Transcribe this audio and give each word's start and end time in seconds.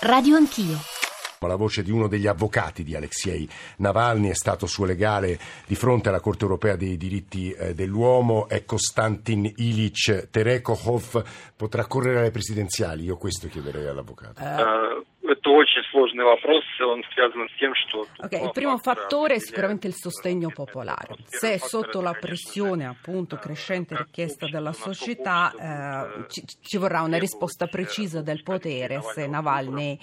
Radio 0.00 0.36
Anch'io. 0.36 0.76
La 1.40 1.56
voce 1.56 1.82
di 1.82 1.90
uno 1.90 2.06
degli 2.06 2.28
avvocati 2.28 2.84
di 2.84 2.94
Alexei 2.94 3.48
Navalny 3.78 4.28
è 4.28 4.34
stato 4.34 4.66
suo 4.66 4.84
legale 4.84 5.38
di 5.66 5.74
fronte 5.74 6.08
alla 6.08 6.20
Corte 6.20 6.44
europea 6.44 6.76
dei 6.76 6.96
diritti 6.96 7.50
eh, 7.50 7.74
dell'uomo, 7.74 8.48
è 8.48 8.64
Konstantin 8.64 9.52
Ilich 9.56 10.28
Terekhov. 10.30 11.24
Potrà 11.56 11.86
correre 11.86 12.20
alle 12.20 12.30
presidenziali? 12.30 13.04
Io 13.04 13.16
questo 13.16 13.48
chiederei 13.48 13.88
all'avvocato. 13.88 14.40
Uh. 14.40 15.17
очень 15.57 15.83
сложный 15.89 16.25
вопрос, 16.25 16.63
он 16.81 17.03
связан 17.13 17.47
с 17.49 17.59
тем, 17.59 17.73
что... 17.75 18.05
Okay, 18.19 18.43
il 18.43 18.51
primo 18.51 18.77
fattore 18.77 19.35
è 19.35 19.39
sicuramente 19.39 19.87
il 19.87 19.93
sostegno 19.93 20.49
popolare. 20.49 21.15
Se 21.25 21.53
è 21.53 21.57
sotto 21.57 22.01
la 22.01 22.13
pressione 22.13 22.85
appunto 22.85 23.37
crescente 23.37 23.95
richiesta 23.95 24.47
dalla 24.47 24.73
società 24.73 25.51
eh, 25.51 26.25
ci, 26.29 26.43
ci, 26.61 26.77
vorrà 26.77 27.01
una 27.01 27.17
risposta 27.17 27.67
precisa 27.67 28.21
del 28.21 28.43
potere 28.43 29.01
se 29.01 29.27
Navalny 29.27 29.97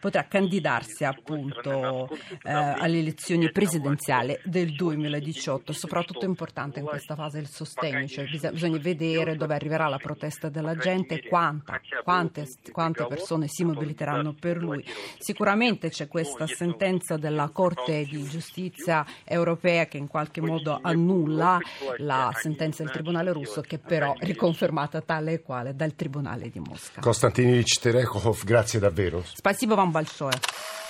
potrà 0.00 0.24
candidarsi 0.24 1.04
appunto 1.04 2.08
eh, 2.42 2.52
alle 2.52 2.98
elezioni 2.98 3.50
presidenziali 3.50 4.38
del 4.44 4.74
2018. 4.74 5.72
Soprattutto 5.72 6.20
è 6.20 6.28
importante 6.28 6.80
in 6.80 6.86
questa 6.86 7.14
fase 7.14 7.38
il 7.38 7.48
sostegno, 7.48 8.06
cioè 8.06 8.26
bisogna 8.52 8.78
vedere 8.78 9.36
dove 9.36 9.54
arriverà 9.54 9.88
la 9.88 9.98
protesta 9.98 10.48
della 10.48 10.76
gente 10.76 11.14
e 11.14 11.28
quanta, 11.28 11.80
quante, 12.04 12.44
quante 12.70 13.06
persone 13.06 13.46
si 13.48 13.64
mobiliteranno 13.64 14.34
per 14.38 14.56
lui 14.58 14.66
lui. 14.66 14.84
Sicuramente 15.18 15.90
c'è 15.90 16.08
questa 16.08 16.46
sentenza 16.46 17.16
della 17.16 17.50
Corte 17.52 18.04
di 18.04 18.22
giustizia 18.24 19.04
europea 19.24 19.86
che 19.86 19.96
in 19.96 20.08
qualche 20.08 20.40
modo 20.40 20.78
annulla 20.82 21.58
la 21.98 22.32
sentenza 22.34 22.82
del 22.82 22.92
Tribunale 22.92 23.32
russo 23.32 23.60
che 23.60 23.78
però 23.78 24.14
è 24.14 24.24
riconfermata 24.24 25.00
tale 25.00 25.34
e 25.34 25.42
quale 25.42 25.74
dal 25.74 25.94
Tribunale 25.94 26.50
di 26.50 26.60
Mosca. 26.60 27.00
Konstantinovich 27.00 27.80
Terekhov, 27.80 28.44
grazie 28.44 28.78
davvero. 28.78 29.22
Spasibo 29.24 29.74
вам 29.74 29.90
большое. 29.90 30.38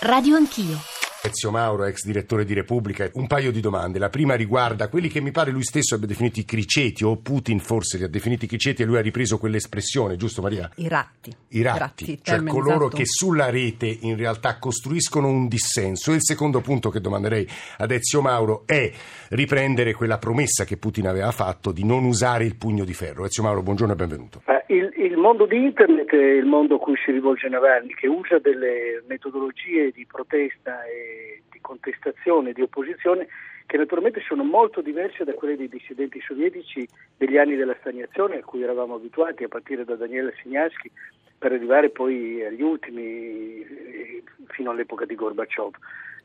Radio 0.00 0.36
Anch'io. 0.36 0.78
Ezio 1.23 1.51
Mauro, 1.51 1.85
ex 1.85 2.03
direttore 2.03 2.45
di 2.45 2.55
Repubblica, 2.55 3.07
un 3.13 3.27
paio 3.27 3.51
di 3.51 3.59
domande. 3.59 3.99
La 3.99 4.09
prima 4.09 4.33
riguarda 4.33 4.89
quelli 4.89 5.07
che 5.07 5.21
mi 5.21 5.29
pare 5.29 5.51
lui 5.51 5.61
stesso 5.61 5.93
abbia 5.93 6.07
definito 6.07 6.39
i 6.39 6.45
criceti, 6.45 7.03
o 7.03 7.17
Putin 7.17 7.59
forse 7.59 7.97
li 7.97 8.03
ha 8.03 8.07
definiti 8.07 8.47
criceti 8.47 8.81
e 8.81 8.85
lui 8.85 8.97
ha 8.97 9.01
ripreso 9.01 9.37
quell'espressione, 9.37 10.15
giusto 10.15 10.41
Maria? 10.41 10.67
I 10.77 10.87
ratti. 10.87 11.31
I 11.49 11.61
ratti, 11.61 11.79
ratti 11.79 12.19
cioè 12.23 12.43
coloro 12.43 12.87
esatto. 12.87 12.97
che 12.97 13.05
sulla 13.05 13.51
rete 13.51 13.85
in 14.01 14.17
realtà 14.17 14.57
costruiscono 14.57 15.27
un 15.27 15.47
dissenso. 15.47 16.11
E 16.11 16.15
il 16.15 16.23
secondo 16.23 16.59
punto 16.59 16.89
che 16.89 16.99
domanderei 16.99 17.47
ad 17.77 17.91
Ezio 17.91 18.21
Mauro 18.21 18.63
è 18.65 18.91
riprendere 19.29 19.93
quella 19.93 20.17
promessa 20.17 20.63
che 20.63 20.77
Putin 20.77 21.07
aveva 21.07 21.31
fatto 21.31 21.71
di 21.71 21.85
non 21.85 22.03
usare 22.03 22.45
il 22.45 22.55
pugno 22.55 22.83
di 22.83 22.93
ferro. 22.95 23.25
Ezio 23.25 23.43
Mauro, 23.43 23.61
buongiorno 23.61 23.93
e 23.93 23.95
benvenuto. 23.95 24.41
Eh, 24.47 24.73
il, 24.73 24.91
il 24.95 25.17
mondo 25.17 25.45
di 25.45 25.57
Internet 25.57 26.09
è 26.09 26.15
il 26.15 26.45
mondo 26.45 26.75
a 26.75 26.79
cui 26.79 26.95
si 27.05 27.11
rivolge 27.11 27.47
Navalny, 27.47 27.93
che 27.93 28.07
usa 28.07 28.39
delle 28.39 29.03
metodologie 29.07 29.91
di 29.91 30.07
protesta 30.09 30.83
e 30.85 31.10
di 31.49 31.59
contestazione, 31.61 32.53
di 32.53 32.61
opposizione, 32.61 33.27
che 33.65 33.77
naturalmente 33.77 34.21
sono 34.21 34.43
molto 34.43 34.81
diverse 34.81 35.23
da 35.23 35.33
quelle 35.33 35.55
dei 35.55 35.69
dissidenti 35.69 36.19
sovietici 36.21 36.87
degli 37.17 37.37
anni 37.37 37.55
della 37.55 37.75
stagnazione 37.79 38.37
a 38.37 38.43
cui 38.43 38.61
eravamo 38.61 38.95
abituati, 38.95 39.43
a 39.43 39.47
partire 39.47 39.85
da 39.85 39.95
Daniele 39.95 40.33
Signaschi 40.41 40.91
per 41.37 41.53
arrivare 41.53 41.89
poi 41.89 42.43
agli 42.45 42.61
ultimi 42.61 43.61
eh, 43.61 44.23
fino 44.47 44.71
all'epoca 44.71 45.05
di 45.05 45.15
Gorbaciov. 45.15 45.73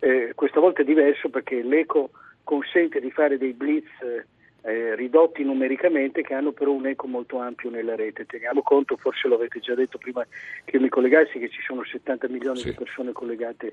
Eh, 0.00 0.32
questa 0.34 0.60
volta 0.60 0.82
è 0.82 0.84
diverso 0.84 1.28
perché 1.28 1.62
l'eco 1.62 2.10
consente 2.44 3.00
di 3.00 3.10
fare 3.10 3.38
dei 3.38 3.52
blitz 3.52 3.88
eh, 4.66 4.96
ridotti 4.96 5.44
numericamente 5.44 6.22
che 6.22 6.34
hanno 6.34 6.50
però 6.50 6.72
un 6.72 6.86
eco 6.86 7.06
molto 7.06 7.38
ampio 7.38 7.70
nella 7.70 7.94
rete. 7.94 8.26
Teniamo 8.26 8.62
conto, 8.62 8.96
forse 8.96 9.28
lo 9.28 9.36
avete 9.36 9.60
già 9.60 9.74
detto 9.74 9.96
prima 9.96 10.26
che 10.64 10.80
mi 10.80 10.88
collegassi, 10.88 11.38
che 11.38 11.48
ci 11.48 11.62
sono 11.62 11.84
70 11.84 12.28
milioni 12.28 12.58
sì. 12.58 12.70
di 12.70 12.74
persone 12.74 13.12
collegate 13.12 13.72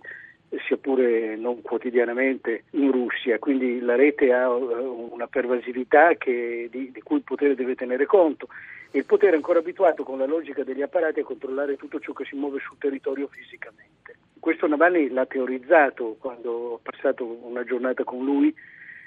sia 0.68 0.78
pure 0.78 1.36
non 1.36 1.64
quotidianamente 1.64 2.66
in 2.72 2.92
Russia, 2.92 3.40
quindi 3.40 3.80
la 3.80 3.96
rete 3.96 4.32
ha 4.34 4.46
eh, 4.46 4.52
una 4.52 5.26
pervasività 5.26 6.14
che, 6.14 6.68
di, 6.70 6.92
di, 6.92 7.02
cui 7.02 7.18
il 7.18 7.24
potere 7.24 7.56
deve 7.56 7.74
tenere 7.74 8.06
conto 8.06 8.48
e 8.92 9.00
il 9.00 9.06
potere 9.06 9.32
è 9.32 9.36
ancora 9.36 9.60
abituato 9.60 10.04
con 10.04 10.20
la 10.20 10.28
logica 10.28 10.64
degli 10.64 10.84
apparati 10.84 11.22
a 11.22 11.24
controllare 11.24 11.76
tutto 11.76 12.00
ciò 12.00 12.14
che 12.14 12.26
si 12.26 12.36
muove 12.36 12.60
sul 12.60 12.78
territorio 12.78 13.28
fisicamente. 13.32 14.16
Questo 14.40 14.68
Navalny 14.68 15.10
l'ha 15.10 15.26
teorizzato 15.26 16.18
quando 16.20 16.52
ho 16.52 16.80
passato 16.84 17.26
una 17.48 17.64
giornata 17.64 18.04
con 18.04 18.24
lui 18.24 18.54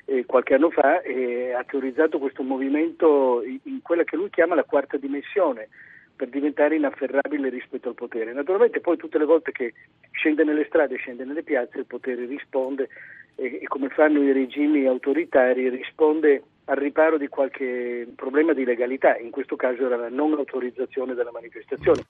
eh, 0.07 0.25
qualche 0.25 0.55
anno 0.55 0.71
fa 0.71 1.03
e 1.03 1.53
ha 1.53 1.63
teorizzato 1.65 2.19
questo 2.19 2.43
movimento 2.43 3.43
in 3.45 3.83
quella 3.83 4.05
che 4.05 4.17
lui 4.17 4.31
chiama 4.31 4.55
la 4.55 4.65
quarta 4.65 4.97
dimensione 4.97 5.69
per 6.17 6.29
diventare 6.29 6.77
inafferrabile 6.77 7.51
rispetto 7.51 7.89
al 7.89 7.95
potere. 7.95 8.33
Naturalmente 8.33 8.81
poi 8.81 8.97
tutte 8.97 9.19
le 9.19 9.27
volte 9.27 9.53
che 9.53 9.75
scende 10.13 10.45
nelle 10.45 10.65
strade, 10.67 10.97
scende 10.97 11.25
nelle 11.25 11.43
piazze, 11.43 11.79
il 11.79 11.87
potere 11.87 12.25
risponde 12.25 12.89
e, 13.35 13.61
e 13.63 13.67
come 13.67 13.91
fanno 13.91 14.23
i 14.23 14.33
regimi 14.33 14.87
autoritari 14.87 15.69
risponde 15.69 16.43
al 16.65 16.77
riparo 16.77 17.19
di 17.19 17.29
qualche 17.29 18.09
problema 18.17 18.53
di 18.53 18.65
legalità, 18.65 19.17
in 19.19 19.31
questo 19.31 19.55
caso 19.55 19.87
era 19.87 19.97
la 19.97 20.09
non 20.09 20.33
autorizzazione 20.33 21.15
della 21.15 21.31
manifestazione. 21.31 22.03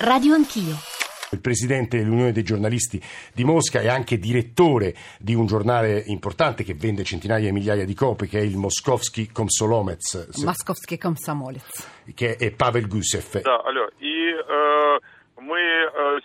Radio 0.00 0.34
Anch'io 0.34 0.95
Il 1.31 1.39
presidente 1.39 1.97
dell'Unione 1.97 2.33
dei 2.33 2.43
giornalisti 2.43 3.01
di 3.33 3.45
Mosca 3.45 3.79
è 3.79 3.87
anche 3.87 4.17
direttore 4.17 4.93
di 5.17 5.33
un 5.33 5.45
giornale 5.45 6.03
importante 6.07 6.63
che 6.63 6.73
vende 6.73 7.05
centinaia 7.05 7.47
e 7.47 7.53
migliaia 7.53 7.85
di 7.85 7.93
copie, 7.93 8.27
che 8.27 8.39
è 8.39 8.43
il 8.43 8.57
Moskovsky 8.57 9.31
Komsomolets. 9.31 10.43
Moskovsky 10.43 10.97
Komsomolets. 10.97 11.87
Che 12.13 12.35
è 12.35 12.51
Pavel 12.51 12.87
Gusev. 12.87 13.41
Да, 13.41 13.61
алло. 13.63 13.89
И 13.99 14.33
э, 14.35 14.99
мы 15.41 15.59
э, 15.59 16.19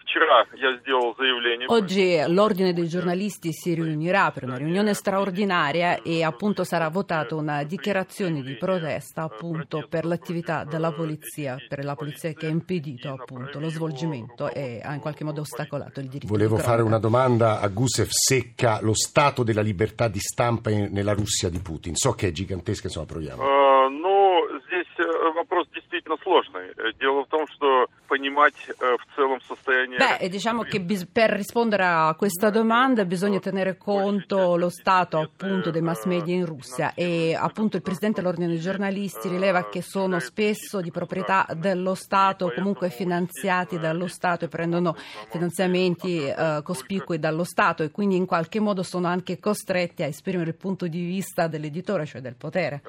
вчера 0.00 0.44
я 0.54 0.76
сделал 0.78 1.14
заявление. 1.16 1.66
Oggi 1.68 2.20
l'ordine 2.26 2.72
dei 2.72 2.88
giornalisti 2.88 3.52
si 3.52 3.74
riunirà 3.74 4.30
per 4.32 4.44
una 4.44 4.56
riunione 4.56 4.92
straordinaria 4.92 6.02
e 6.02 6.24
appunto 6.24 6.64
sarà 6.64 6.88
votata 6.88 7.34
una 7.34 7.62
dichiarazione 7.62 8.42
di 8.42 8.56
protesta 8.56 9.22
appunto 9.22 9.86
per 9.88 10.04
l'attività 10.04 10.64
della 10.64 10.92
polizia, 10.92 11.56
per 11.68 11.84
la 11.84 11.94
polizia 11.94 12.32
che 12.32 12.46
ha 12.46 12.50
impedito 12.50 13.10
appunto 13.10 13.60
lo 13.60 13.68
svolgimento 13.68 14.50
e 14.52 14.80
ha 14.82 14.92
in 14.94 15.00
qualche 15.00 15.24
modo 15.24 15.42
ostacolato 15.42 16.00
il 16.00 16.08
diritto. 16.08 16.32
Volevo 16.32 16.56
fare 16.56 16.82
una 16.82 16.98
domanda 16.98 17.60
a 17.60 17.68
Gusev 17.68 18.08
secca, 18.10 18.80
lo 18.82 18.94
stato 18.94 19.44
della 19.44 19.62
libertà 19.62 20.08
di 20.08 20.20
stampa 20.20 20.70
nella 20.70 21.12
Russia 21.12 21.48
di 21.48 21.60
Putin. 21.60 21.94
So 21.94 22.12
che 22.12 22.28
è 22.28 22.32
gigantesca, 22.32 22.86
insomma 22.86 23.06
proviamo. 23.06 23.42
Uh, 23.42 23.88
ну, 23.90 24.42
здесь 24.66 24.86
вопрос 25.34 25.68
действительно 25.72 26.16
сложный. 26.22 26.72
Дело 26.98 27.24
в 27.24 27.28
том, 27.28 27.46
что 27.54 27.86
понимать 28.20 28.54
в 28.78 29.14
целом 29.14 29.40
состояние... 29.46 29.98
Beh, 29.98 30.28
diciamo 30.28 30.62
che 30.62 30.80
bis- 30.80 31.06
per 31.06 31.30
rispondere 31.30 31.84
a 31.84 32.14
questa 32.16 32.50
domanda 32.50 33.04
bisogna 33.04 33.38
tenere 33.40 33.76
conto 33.76 34.56
lo 34.56 34.70
stato 34.70 35.18
appunto 35.18 35.70
dei 35.70 35.82
mass 35.82 36.04
media 36.04 36.34
in 36.34 36.46
Russia 36.46 36.92
e 36.94 37.34
appunto 37.34 37.76
il 37.76 37.82
presidente 37.82 38.20
dell'ordine 38.20 38.48
dei 38.48 38.60
giornalisti 38.60 39.28
rileva 39.28 39.68
che 39.68 39.82
sono 39.82 40.18
spesso 40.20 40.80
di 40.80 40.90
proprietà 40.90 41.46
dello 41.54 41.94
Stato, 41.94 42.52
comunque 42.54 42.90
finanziati 42.90 43.78
dallo 43.78 44.06
Stato 44.06 44.44
e 44.44 44.48
prendono 44.48 44.94
finanziamenti 45.28 46.24
eh, 46.24 46.60
cospicui 46.62 47.18
dallo 47.18 47.44
Stato 47.44 47.82
e 47.82 47.90
quindi 47.90 48.16
in 48.16 48.26
qualche 48.26 48.60
modo 48.60 48.82
sono 48.82 49.08
anche 49.08 49.38
costretti 49.38 50.02
a 50.02 50.06
esprimere 50.06 50.50
il 50.50 50.56
punto 50.56 50.86
di 50.86 51.04
vista 51.04 51.48
dell'editore, 51.48 52.06
cioè 52.06 52.20
del 52.20 52.36
potere. 52.36 52.82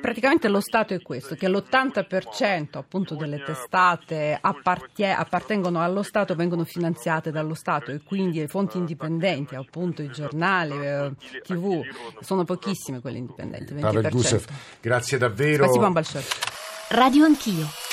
Praticamente 0.00 0.48
lo 0.48 0.60
Stato 0.60 0.94
è 0.94 1.00
questo, 1.00 1.34
che 1.34 1.48
l'80% 1.48 2.78
appunto 2.78 3.14
delle 3.14 3.42
testate 3.42 4.38
appartie- 4.40 5.12
appartengono 5.12 5.80
allo 5.80 6.02
Stato, 6.02 6.34
vengono 6.34 6.64
finanziate 6.64 7.30
dallo 7.30 7.54
Stato 7.54 7.90
e 7.90 8.00
quindi 8.02 8.38
le 8.38 8.48
fonti 8.48 8.78
indipendenti, 8.78 9.54
appunto 9.54 10.02
i 10.02 10.10
giornali, 10.10 10.74
eh, 10.78 11.12
tv, 11.42 11.82
sono 12.20 12.44
pochissime 12.44 13.00
quelle 13.00 13.18
indipendenti. 13.18 13.74
20%. 13.74 13.80
Pavel 13.80 14.10
Gusev, 14.10 14.44
grazie 14.80 15.18
davvero. 15.18 15.64
Спасибо 15.64 15.90
вам 15.90 15.94
Radio 16.90 17.24
Anch'io. 17.24 17.91